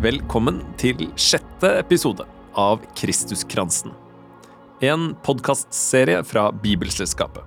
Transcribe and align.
Velkommen 0.00 0.62
til 0.80 1.10
sjette 1.20 1.68
episode 1.76 2.24
av 2.56 2.80
Kristuskransen. 2.96 3.90
En 4.80 5.10
podkastserie 5.26 6.22
fra 6.24 6.46
Bibelselskapet. 6.56 7.42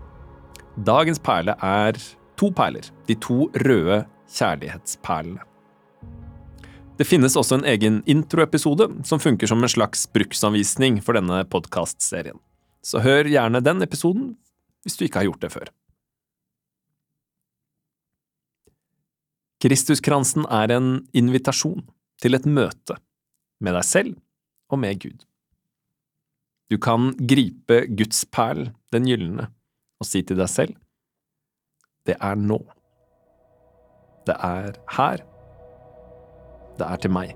Dagens 0.86 1.18
perle 1.18 1.56
er 1.66 1.98
to 2.38 2.52
perler. 2.54 2.86
De 3.10 3.16
to 3.18 3.48
røde 3.64 4.04
kjærlighetsperlene. 4.36 5.42
Det 7.00 7.08
finnes 7.10 7.40
også 7.42 7.58
en 7.58 7.66
egen 7.74 7.98
introepisode 8.06 8.86
som 9.02 9.24
funker 9.24 9.50
som 9.50 9.66
en 9.66 9.74
slags 9.74 10.06
bruksanvisning 10.14 11.02
for 11.02 11.18
denne 11.18 11.42
podkastserien. 11.50 12.38
Så 12.86 13.02
hør 13.02 13.32
gjerne 13.34 13.64
den 13.66 13.82
episoden 13.82 14.36
hvis 14.86 15.02
du 15.02 15.08
ikke 15.08 15.24
har 15.24 15.32
gjort 15.32 15.42
det 15.42 15.54
før. 15.58 15.74
Kristuskransen 19.66 20.46
er 20.54 20.78
en 20.78 20.94
invitasjon 21.18 21.82
til 22.24 22.38
et 22.38 22.48
møte 22.48 22.96
med 23.64 23.76
deg 23.76 23.88
selv 23.88 24.16
og 24.72 24.80
med 24.80 25.02
Gud. 25.04 25.26
Du 26.72 26.80
kan 26.82 27.12
gripe 27.20 27.84
Guds 27.92 28.24
perl, 28.26 28.70
den 28.96 29.06
gylne, 29.10 29.50
og 30.00 30.08
si 30.08 30.24
til 30.24 30.40
deg 30.40 30.50
selv 30.52 30.80
det 32.08 32.16
er 32.20 32.36
nå. 32.36 32.60
Det 34.28 34.36
er 34.44 34.76
her. 34.98 35.24
Det 36.78 36.88
er 36.88 37.00
til 37.00 37.14
meg. 37.16 37.32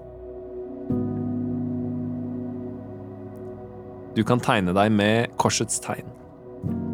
Du 4.18 4.24
kan 4.28 4.42
tegne 4.44 4.74
deg 4.76 4.92
med 4.92 5.38
korsets 5.40 5.80
tegn. 5.84 6.10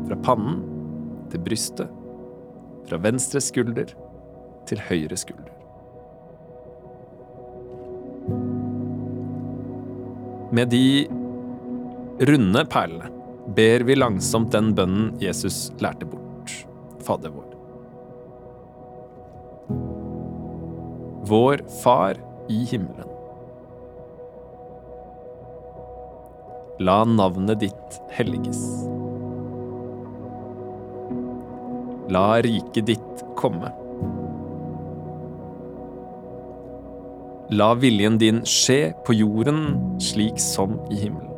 Fra 0.05 0.19
pannen 0.27 0.61
til 1.33 1.41
brystet. 1.41 1.89
Fra 2.89 2.99
venstre 3.01 3.41
skulder 3.41 3.95
til 4.69 4.85
høyre 4.89 5.17
skulder. 5.17 5.42
Med 10.53 10.69
de 10.69 11.07
runde 12.29 12.61
perlene 12.69 13.09
ber 13.57 13.83
vi 13.87 13.95
langsomt 13.97 14.51
den 14.53 14.69
bønnen 14.77 15.07
Jesus 15.21 15.71
lærte 15.81 16.05
bort, 16.05 16.53
Fader 17.01 17.33
vår. 17.33 17.49
Vår 21.25 21.65
Far 21.81 22.21
i 22.53 22.61
himmelen. 22.69 23.09
La 26.85 27.01
navnet 27.09 27.63
ditt 27.65 28.01
helliges. 28.13 28.61
La 32.13 32.27
riket 32.45 32.93
ditt 32.93 33.25
komme. 33.39 33.73
La 37.53 37.73
viljen 37.77 38.15
din 38.17 38.39
skje 38.49 38.95
på 39.05 39.13
jorden 39.13 39.57
slik 40.01 40.39
som 40.41 40.71
i 40.89 40.95
himmelen. 41.03 41.29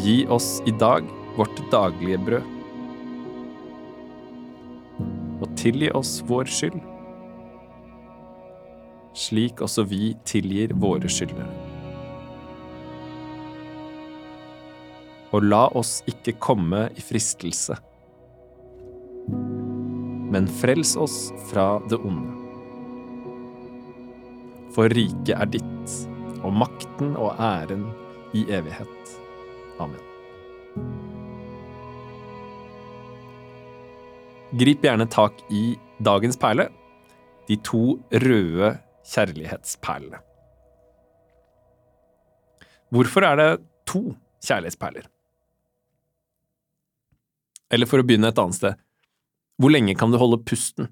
Gi 0.00 0.14
oss 0.32 0.62
i 0.64 0.72
dag 0.80 1.04
vårt 1.36 1.58
daglige 1.72 2.20
brød 2.28 2.52
og 5.42 5.50
tilgi 5.60 5.90
oss 5.92 6.14
vår 6.24 6.48
skyld, 6.48 6.78
slik 9.26 9.60
også 9.66 9.84
vi 9.90 10.14
tilgir 10.24 10.72
våre 10.80 11.10
skyldnere. 11.12 11.50
Og 15.36 15.44
la 15.44 15.66
oss 15.76 15.98
ikke 16.08 16.38
komme 16.40 16.86
i 16.96 17.04
fristelse, 17.04 17.76
men 20.36 20.48
frels 20.52 20.96
oss 21.00 21.32
fra 21.48 21.78
det 21.88 21.96
onde. 22.04 22.34
For 24.76 24.92
riket 24.92 25.32
er 25.32 25.48
ditt, 25.48 25.94
og 26.44 26.52
makten 26.52 27.14
og 27.16 27.38
æren 27.40 27.86
i 28.36 28.42
evighet. 28.52 29.14
Amen. 29.80 30.02
Grip 34.60 34.84
gjerne 34.84 35.08
tak 35.08 35.40
i 35.48 35.64
dagens 36.04 36.36
perle, 36.36 36.68
de 37.48 37.56
to 37.64 37.96
røde 38.12 38.74
kjærlighetsperlene. 39.08 40.20
Hvorfor 42.92 43.24
er 43.24 43.40
det 43.40 43.50
to 43.88 44.10
kjærlighetsperler? 44.44 45.08
Eller 47.72 47.88
for 47.88 48.04
å 48.04 48.04
begynne 48.06 48.28
et 48.28 48.44
annet 48.44 48.60
sted, 48.60 48.82
hvor 49.60 49.72
lenge 49.72 49.96
kan 49.98 50.12
du 50.12 50.18
holde 50.20 50.42
pusten? 50.44 50.90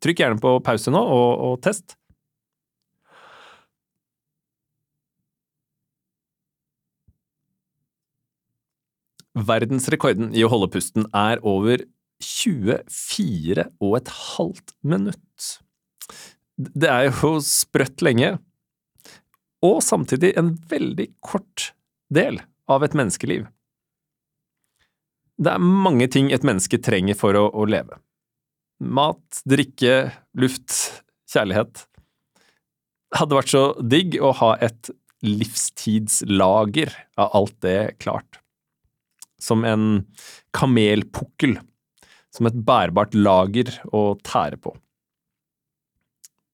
Trykk 0.00 0.22
gjerne 0.22 0.40
på 0.40 0.54
pause 0.64 0.92
nå 0.92 1.00
og, 1.00 1.30
og 1.44 1.56
test. 1.64 1.96
Verdensrekorden 9.36 10.32
i 10.34 10.42
å 10.44 10.50
holde 10.52 10.70
pusten 10.72 11.06
er 11.16 11.40
over 11.46 11.84
24 12.20 13.66
og 13.80 13.96
et 14.00 14.10
halvt 14.10 14.74
minutt. 14.82 15.50
Det 16.56 16.90
er 16.90 17.08
jo 17.08 17.36
sprøtt 17.44 18.02
lenge, 18.04 18.34
og 19.64 19.80
samtidig 19.84 20.34
en 20.40 20.54
veldig 20.68 21.08
kort 21.24 21.70
del 22.12 22.40
av 22.70 22.84
et 22.84 22.96
menneskeliv. 22.96 23.46
Det 25.40 25.52
er 25.54 25.62
mange 25.62 26.08
ting 26.12 26.28
et 26.34 26.44
menneske 26.44 26.80
trenger 26.84 27.16
for 27.16 27.36
å, 27.38 27.46
å 27.48 27.64
leve. 27.68 27.96
Mat, 28.80 29.40
drikke, 29.48 30.10
luft, 30.40 30.74
kjærlighet. 31.32 31.86
Det 33.10 33.20
hadde 33.22 33.38
vært 33.38 33.52
så 33.52 33.64
digg 33.80 34.18
å 34.20 34.34
ha 34.40 34.52
et 34.62 34.92
livstidslager 35.24 36.92
av 37.20 37.32
alt 37.36 37.56
det 37.64 37.96
klart. 38.00 38.40
Som 39.40 39.64
en 39.64 40.04
kamelpukkel 40.56 41.58
som 42.30 42.46
et 42.46 42.60
bærbart 42.66 43.16
lager 43.16 43.72
å 43.96 44.14
tære 44.22 44.60
på. 44.62 44.74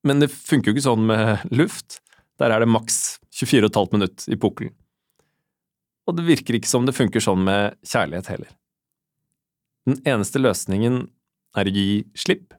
Men 0.06 0.22
det 0.22 0.30
funker 0.30 0.70
jo 0.70 0.76
ikke 0.76 0.86
sånn 0.86 1.08
med 1.08 1.42
luft. 1.50 2.00
Der 2.40 2.54
er 2.54 2.62
det 2.62 2.70
maks 2.70 3.18
24,5 3.34 3.96
minutt 3.96 4.26
i 4.30 4.38
pukkelen. 4.40 4.74
Og 6.06 6.14
det 6.14 6.26
virker 6.28 6.56
ikke 6.56 6.70
som 6.70 6.86
det 6.86 6.94
funker 6.94 7.22
sånn 7.22 7.42
med 7.44 7.74
kjærlighet 7.82 8.30
heller. 8.30 8.54
Den 9.86 10.00
eneste 10.08 10.42
løsningen 10.42 11.04
er 11.56 11.68
å 11.68 11.74
gi 11.74 11.90
slipp, 12.18 12.54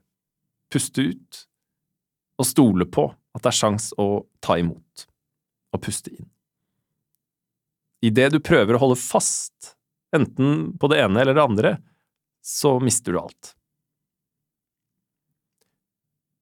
puste 0.72 1.10
ut 1.12 1.44
og 2.38 2.48
stole 2.48 2.88
på 2.88 3.10
at 3.36 3.44
det 3.44 3.52
er 3.52 3.60
sjans 3.60 3.92
å 4.00 4.26
ta 4.44 4.58
imot 4.60 5.08
og 5.76 5.84
puste 5.84 6.14
inn. 6.14 6.30
Idet 8.06 8.32
du 8.34 8.40
prøver 8.40 8.78
å 8.78 8.82
holde 8.82 9.00
fast, 9.02 9.74
enten 10.16 10.74
på 10.80 10.90
det 10.92 11.02
ene 11.04 11.22
eller 11.22 11.36
det 11.38 11.44
andre, 11.44 11.72
så 12.46 12.78
mister 12.80 13.14
du 13.14 13.20
alt. 13.20 13.54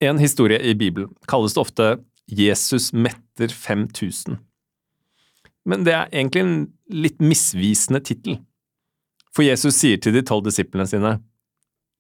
En 0.03 0.19
historie 0.19 0.59
i 0.59 0.75
Bibelen 0.78 1.13
kalles 1.29 1.56
det 1.56 1.63
ofte 1.63 1.88
Jesus 2.29 2.91
metter 2.94 3.50
5000. 3.50 4.38
Men 5.66 5.85
det 5.88 5.95
er 5.95 6.12
egentlig 6.12 6.44
en 6.44 6.57
litt 6.94 7.24
misvisende 7.24 8.03
tittel, 8.06 8.38
for 9.35 9.44
Jesus 9.44 9.75
sier 9.78 10.00
til 10.01 10.16
de 10.16 10.23
tolv 10.25 10.46
disiplene 10.47 10.88
sine, 10.90 11.18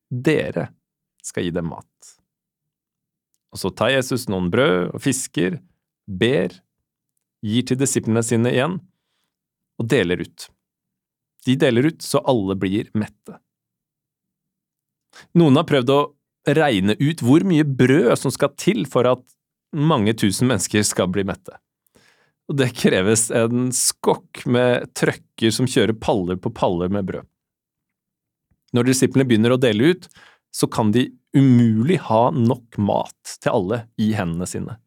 Dere 0.09 0.69
skal 1.25 1.47
gi 1.47 1.53
dem 1.55 1.67
mat. 1.73 2.11
Og 3.55 3.59
så 3.59 3.71
tar 3.71 3.93
Jesus 3.95 4.27
noen 4.31 4.51
brød 4.53 4.91
og 4.95 5.01
fisker, 5.03 5.57
ber, 6.05 6.53
gir 7.45 7.65
til 7.67 7.79
disiplene 7.79 8.23
sine 8.25 8.51
igjen, 8.53 8.77
og 9.79 9.89
deler 9.91 10.23
ut. 10.23 10.47
De 11.45 11.55
deler 11.59 11.91
ut 11.91 12.05
så 12.05 12.21
alle 12.27 12.55
blir 12.59 12.89
mette. 12.97 13.39
Noen 15.37 15.59
har 15.59 15.67
prøvd 15.67 15.91
å 15.93 15.99
regne 16.55 16.95
ut 16.99 17.23
hvor 17.25 17.45
mye 17.47 17.65
brød 17.65 18.13
som 18.19 18.33
skal 18.33 18.53
til 18.59 18.83
for 18.89 19.07
at 19.09 19.23
mange 19.75 20.13
tusen 20.17 20.49
mennesker 20.49 20.83
skal 20.87 21.09
bli 21.11 21.25
mette. 21.27 21.55
Og 22.49 22.59
det 22.59 22.75
kreves 22.77 23.29
en 23.33 23.71
skokk 23.73 24.43
med 24.51 24.91
trøkker 24.97 25.53
som 25.53 25.69
kjører 25.69 25.97
paller 25.97 26.37
på 26.37 26.51
paller 26.53 26.91
med 26.93 27.07
brød. 27.07 27.25
Når 28.73 28.89
disiplene 28.89 29.27
begynner 29.27 29.53
å 29.53 29.61
dele 29.61 29.93
ut, 29.93 30.07
så 30.55 30.67
kan 30.71 30.93
de 30.95 31.09
umulig 31.35 31.99
ha 32.07 32.29
nok 32.31 32.77
mat 32.79 33.37
til 33.43 33.51
alle 33.51 33.81
i 34.01 34.13
hendene 34.15 34.47
sine. 34.49 34.77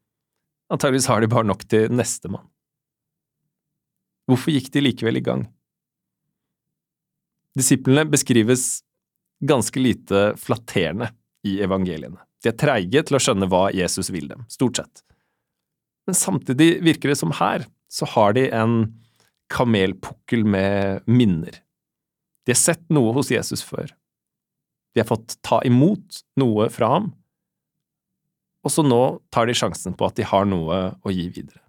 Antageligvis 0.72 1.08
har 1.12 1.20
de 1.20 1.30
bare 1.30 1.48
nok 1.48 1.64
til 1.68 1.92
nestemann. 1.92 2.46
Hvorfor 4.28 4.52
gikk 4.52 4.72
de 4.74 4.84
likevel 4.84 5.20
i 5.20 5.24
gang? 5.24 5.46
Disiplene 7.56 8.04
beskrives 8.08 8.82
ganske 9.44 9.80
lite 9.80 10.32
flatterende 10.40 11.10
i 11.46 11.58
evangeliene. 11.64 12.20
De 12.42 12.52
er 12.52 12.58
treige 12.58 13.02
til 13.06 13.18
å 13.18 13.22
skjønne 13.22 13.48
hva 13.50 13.68
Jesus 13.74 14.12
vil 14.14 14.28
dem, 14.30 14.44
stort 14.52 14.80
sett. 14.80 15.02
Men 16.08 16.16
samtidig 16.16 16.78
virker 16.84 17.12
det 17.12 17.18
som 17.20 17.32
her, 17.36 17.66
så 17.92 18.08
har 18.14 18.36
de 18.36 18.46
en 18.54 18.76
kamelpukkel 19.52 20.44
med 20.48 21.08
minner. 21.08 21.56
De 22.48 22.54
har 22.54 22.60
sett 22.62 22.86
noe 22.88 23.12
hos 23.12 23.28
Jesus 23.28 23.60
før. 23.60 23.90
De 24.96 25.02
har 25.02 25.08
fått 25.10 25.34
ta 25.44 25.58
imot 25.68 26.22
noe 26.40 26.70
fra 26.72 26.88
ham, 26.94 27.10
og 28.64 28.72
så 28.72 28.80
nå 28.80 29.02
tar 29.28 29.50
de 29.50 29.56
sjansen 29.56 29.92
på 29.92 30.08
at 30.08 30.16
de 30.16 30.24
har 30.24 30.48
noe 30.48 30.78
å 31.04 31.12
gi 31.12 31.26
videre. 31.28 31.60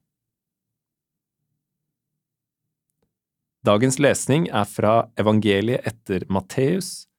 Dagens 3.67 3.99
lesning 3.99 4.47
er 4.55 4.63
fra 4.71 4.93
evangeliet 5.19 5.83
etter 5.83 6.23
Matteus, 6.31 7.09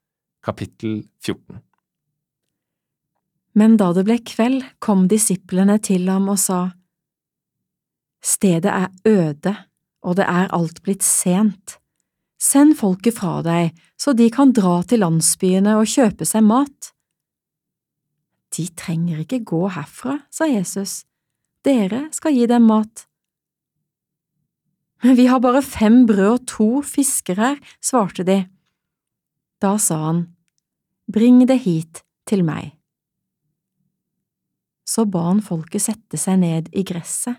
kapittel 0.40 1.02
14. 1.20 1.60
Men 3.60 3.76
da 3.76 3.90
det 3.92 4.06
ble 4.08 4.16
kveld, 4.24 4.64
kom 4.80 5.04
disiplene 5.12 5.76
til 5.84 6.08
ham 6.08 6.32
og 6.32 6.40
sa, 6.40 6.62
Stedet 8.24 8.72
er 8.72 8.88
øde, 9.04 9.52
og 10.00 10.16
det 10.16 10.24
er 10.32 10.48
alt 10.56 10.80
blitt 10.84 11.04
sent. 11.04 11.79
Send 12.40 12.78
folket 12.78 13.18
fra 13.18 13.40
deg, 13.44 13.74
så 14.00 14.14
de 14.16 14.30
kan 14.32 14.54
dra 14.56 14.80
til 14.88 15.02
landsbyene 15.04 15.76
og 15.76 15.90
kjøpe 15.92 16.24
seg 16.24 16.46
mat. 16.46 16.92
De 18.56 18.64
trenger 18.74 19.20
ikke 19.22 19.42
gå 19.46 19.66
herfra, 19.70 20.16
sa 20.32 20.48
Jesus, 20.48 21.04
dere 21.66 22.06
skal 22.16 22.34
gi 22.34 22.48
dem 22.48 22.64
mat. 22.70 23.04
Vi 25.04 25.28
har 25.28 25.40
bare 25.40 25.62
fem 25.64 26.02
brød 26.08 26.32
og 26.32 26.46
to 26.48 26.68
fisker 26.84 27.38
her, 27.40 27.60
svarte 27.80 28.24
de. 28.26 28.42
Da 29.60 29.76
sa 29.80 30.00
han, 30.08 30.26
Bring 31.10 31.40
det 31.48 31.58
hit 31.64 32.04
til 32.28 32.44
meg. 32.46 32.76
Så 34.86 35.06
ba 35.10 35.24
han 35.28 35.40
folket 35.42 35.82
sette 35.82 36.18
seg 36.20 36.40
ned 36.42 36.68
i 36.76 36.84
gresset, 36.86 37.38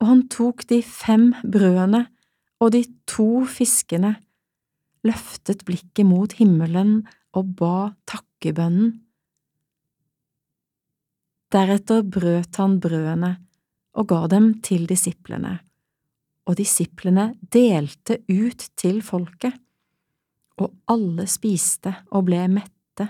og 0.00 0.10
han 0.10 0.22
tok 0.32 0.66
de 0.68 0.82
fem 0.84 1.30
brødene 1.40 2.06
og 2.60 2.72
de 2.74 2.82
to 3.08 3.44
fiskene, 3.48 4.16
løftet 5.04 5.66
blikket 5.68 6.06
mot 6.08 6.32
himmelen 6.38 7.02
og 7.36 7.52
ba 7.58 7.92
takkebønnen. 8.08 8.94
Deretter 11.52 12.02
brøt 12.02 12.58
han 12.58 12.80
brødene 12.82 13.36
og 13.96 14.08
ga 14.10 14.24
dem 14.32 14.54
til 14.66 14.88
disiplene 14.88 15.58
og 16.46 16.56
disiplene 16.60 17.32
delte 17.52 18.20
ut 18.30 18.68
til 18.78 19.02
folket, 19.04 19.54
og 20.62 20.72
alle 20.88 21.26
spiste 21.28 21.92
og 22.14 22.28
ble 22.30 22.46
mette. 22.48 23.08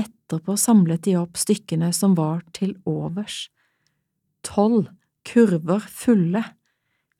Etterpå 0.00 0.56
samlet 0.56 1.04
de 1.04 1.16
opp 1.20 1.36
stykkene 1.40 1.90
som 1.96 2.14
var 2.16 2.40
til 2.56 2.76
overs, 2.88 3.50
tolv 4.46 4.88
kurver 5.28 5.82
fulle. 5.86 6.44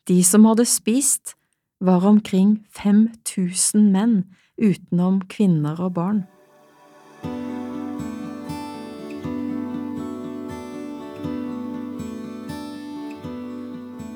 De 0.09 0.23
som 0.27 0.47
hadde 0.49 0.67
spist, 0.67 1.37
var 1.83 2.05
omkring 2.07 2.61
fem 2.71 3.09
tusen 3.27 3.89
menn, 3.91 4.23
utenom 4.55 5.19
kvinner 5.27 5.81
og 5.83 5.97
barn. 5.97 6.21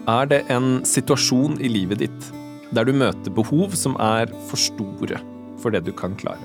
Er 0.07 0.29
det 0.31 0.45
en 0.55 0.85
situasjon 0.87 1.59
i 1.59 1.73
livet 1.73 2.05
ditt 2.05 2.29
der 2.77 2.87
du 2.87 2.93
møter 2.95 3.35
behov 3.35 3.75
som 3.75 3.97
er 3.99 4.31
for 4.47 4.61
store 4.61 5.19
for 5.59 5.75
det 5.75 5.83
du 5.89 5.91
kan 5.91 6.15
klare? 6.15 6.39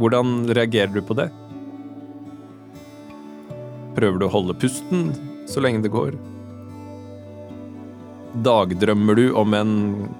Hvordan 0.00 0.46
reagerer 0.56 0.94
du 0.94 1.02
på 1.04 1.18
det? 1.18 1.28
Prøver 3.98 4.22
du 4.22 4.28
å 4.28 4.32
holde 4.32 4.56
pusten 4.56 5.10
så 5.48 5.62
lenge 5.64 5.80
det 5.84 5.92
går? 5.92 6.16
Dagdrømmer 8.44 9.16
du 9.16 9.24
om 9.40 9.54
en 9.56 9.72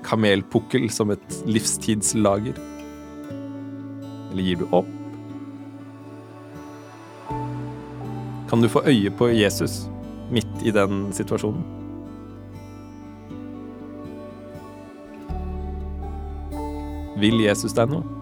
kamelpukkel 0.07 0.89
som 0.91 1.13
et 1.13 1.41
livstidslager? 1.47 2.57
Eller 4.33 4.43
gir 4.43 4.63
du 4.63 4.67
opp? 4.73 4.89
Kan 8.49 8.65
du 8.65 8.69
få 8.73 8.81
øye 8.89 9.13
på 9.13 9.29
Jesus 9.37 9.83
midt 10.33 10.65
i 10.65 10.73
den 10.73 11.11
situasjonen? 11.13 11.65
Vil 17.21 17.43
Jesus 17.45 17.75
deg 17.77 17.91
noe? 17.93 18.18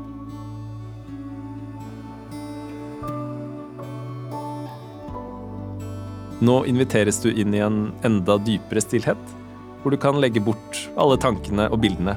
Nå 6.44 6.56
inviteres 6.68 7.22
du 7.22 7.30
inn 7.32 7.54
i 7.56 7.62
en 7.64 7.90
enda 8.04 8.36
dypere 8.44 8.82
stillhet, 8.84 9.36
hvor 9.80 9.94
du 9.94 10.00
kan 10.00 10.18
legge 10.20 10.42
bort 10.44 10.82
alle 11.00 11.16
tankene 11.20 11.70
og 11.72 11.80
bildene 11.80 12.16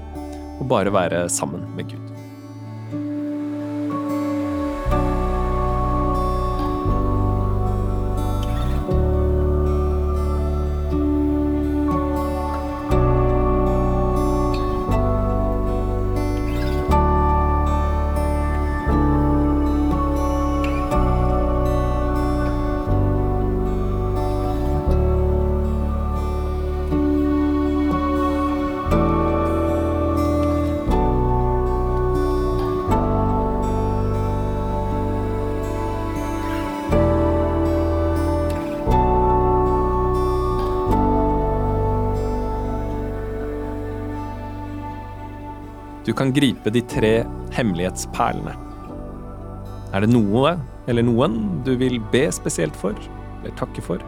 og 0.59 0.65
bare 0.67 0.91
være 0.91 1.21
sammen 1.31 1.63
med 1.77 1.93
Gud. 1.93 2.18
Du 46.09 46.15
kan 46.17 46.31
gripe 46.33 46.71
de 46.73 46.81
tre 46.89 47.11
hemmelighetsperlene. 47.53 48.55
Er 49.93 50.01
det 50.01 50.09
noe 50.09 50.55
eller 50.89 51.05
noen 51.05 51.35
du 51.61 51.75
vil 51.77 51.99
be 52.09 52.23
spesielt 52.33 52.73
for, 52.73 52.97
eller 53.43 53.53
takke 53.59 53.83
for? 53.85 54.01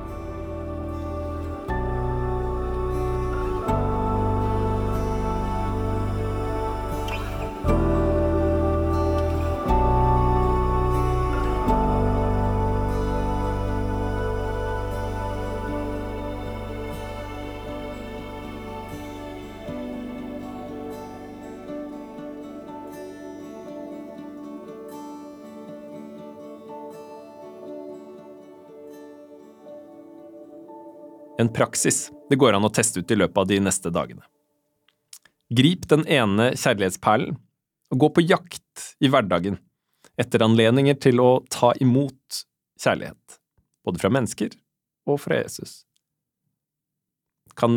En 31.42 31.50
praksis 31.50 32.12
det 32.30 32.38
går 32.38 32.54
an 32.54 32.68
å 32.68 32.74
teste 32.74 33.02
ut 33.02 33.12
i 33.12 33.18
løpet 33.18 33.42
av 33.42 33.50
de 33.50 33.58
neste 33.64 33.90
dagene. 33.94 34.22
Grip 35.52 35.88
den 35.90 36.06
ene 36.08 36.52
kjærlighetsperlen 36.54 37.36
og 37.92 38.04
gå 38.04 38.10
på 38.16 38.24
jakt 38.24 38.92
i 39.04 39.10
hverdagen 39.12 39.58
etter 40.22 40.44
anledninger 40.46 41.00
til 41.02 41.20
å 41.24 41.32
ta 41.52 41.74
imot 41.82 42.44
kjærlighet, 42.80 43.40
både 43.84 44.02
fra 44.04 44.12
mennesker 44.14 44.54
og 45.10 45.20
fra 45.24 45.42
Jesus. 45.42 45.82
Kan 47.58 47.74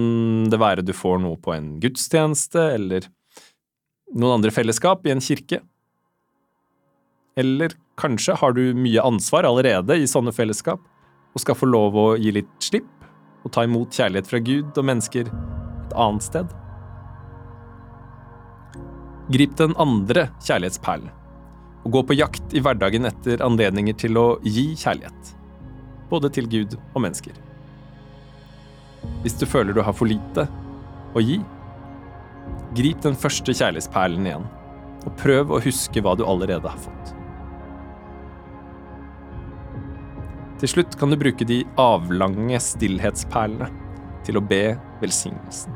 det 0.52 0.60
være 0.60 0.84
du 0.86 0.92
får 0.94 1.22
noe 1.24 1.40
på 1.40 1.54
en 1.54 1.78
gudstjeneste 1.82 2.62
eller 2.76 3.08
noen 4.14 4.38
andre 4.38 4.52
fellesskap 4.54 5.06
i 5.08 5.14
en 5.14 5.24
kirke? 5.24 5.62
Eller 7.34 7.74
kanskje 7.98 8.36
har 8.38 8.54
du 8.54 8.68
mye 8.78 9.02
ansvar 9.02 9.48
allerede 9.48 9.98
i 9.98 10.10
sånne 10.10 10.34
fellesskap 10.36 10.84
og 11.34 11.42
skal 11.42 11.58
få 11.58 11.66
lov 11.66 11.98
å 11.98 12.08
gi 12.20 12.36
litt 12.36 12.52
slipp? 12.62 12.92
Og 13.44 13.52
ta 13.52 13.64
imot 13.66 13.92
kjærlighet 13.94 14.28
fra 14.30 14.40
Gud 14.44 14.78
og 14.80 14.86
mennesker 14.88 15.28
et 15.28 15.94
annet 16.00 16.24
sted. 16.24 16.52
Grip 19.32 19.54
den 19.60 19.76
andre 19.80 20.26
kjærlighetsperlen, 20.44 21.08
og 21.84 21.96
gå 21.96 22.02
på 22.08 22.16
jakt 22.16 22.56
i 22.56 22.62
hverdagen 22.64 23.08
etter 23.08 23.44
anledninger 23.44 23.96
til 24.00 24.20
å 24.20 24.26
gi 24.44 24.70
kjærlighet, 24.80 25.34
både 26.10 26.32
til 26.32 26.48
Gud 26.50 26.76
og 26.80 27.00
mennesker. 27.04 27.36
Hvis 29.24 29.36
du 29.40 29.46
føler 29.48 29.76
du 29.76 29.82
har 29.84 29.96
for 29.96 30.08
lite 30.08 30.46
å 31.16 31.24
gi, 31.24 31.38
grip 32.76 33.04
den 33.04 33.16
første 33.16 33.52
kjærlighetsperlen 33.56 34.28
igjen, 34.28 34.48
og 35.04 35.12
prøv 35.20 35.52
å 35.52 35.60
huske 35.64 36.00
hva 36.04 36.16
du 36.16 36.24
allerede 36.24 36.68
har 36.68 36.80
fått. 36.80 37.23
Til 40.64 40.70
slutt 40.78 40.94
kan 40.96 41.10
du 41.12 41.18
bruke 41.20 41.44
de 41.44 41.58
avlange 41.76 42.56
stillhetsperlene 42.64 43.66
til 44.24 44.38
å 44.40 44.42
be 44.48 44.78
velsignelsen. 45.02 45.74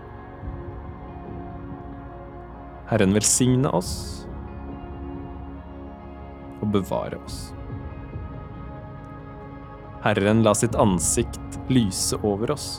Herren 2.88 3.12
velsigne 3.12 3.68
oss 3.76 3.90
og 6.62 6.71
bevare 6.78 7.18
oss. 7.21 7.37
Herren 10.07 10.40
la 10.49 10.57
sitt 10.57 10.80
ansikt 10.80 11.61
lyse 11.68 12.16
over 12.23 12.54
oss 12.57 12.71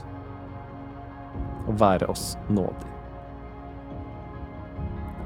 og 1.68 1.78
være 1.84 2.10
oss 2.10 2.25
nådig. 2.50 2.89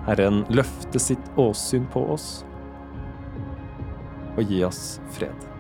Herren 0.09 0.43
løfte 0.51 0.99
sitt 0.99 1.31
åsyn 1.47 1.87
på 1.95 2.03
oss 2.17 2.29
og 4.35 4.43
gi 4.51 4.65
oss 4.67 4.83
fred. 5.15 5.52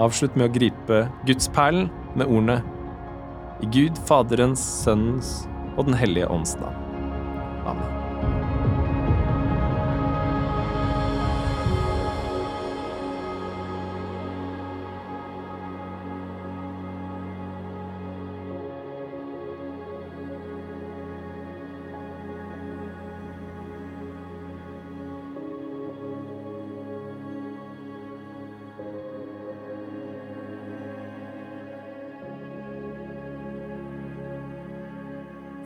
Avslutt 0.00 0.36
med 0.38 0.48
å 0.48 0.54
gripe 0.54 1.04
gudsperlen 1.28 1.90
med 2.16 2.26
ordene 2.26 2.60
i 3.60 3.68
Gud 3.74 4.00
Faderens, 4.08 4.62
Sønnens 4.84 5.42
og 5.76 5.90
Den 5.90 6.00
hellige 6.00 6.30
ånds 6.32 6.56
navn. 6.60 6.86
Amen. 7.68 7.99